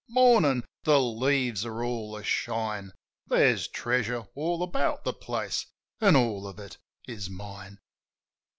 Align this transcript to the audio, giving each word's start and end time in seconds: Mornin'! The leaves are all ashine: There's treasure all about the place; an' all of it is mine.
Mornin'! 0.09 0.65
The 0.83 0.99
leaves 0.99 1.63
are 1.63 1.83
all 1.83 2.15
ashine: 2.15 2.89
There's 3.27 3.67
treasure 3.67 4.25
all 4.33 4.63
about 4.63 5.03
the 5.03 5.13
place; 5.13 5.67
an' 5.99 6.15
all 6.15 6.47
of 6.47 6.57
it 6.57 6.79
is 7.07 7.29
mine. 7.29 7.77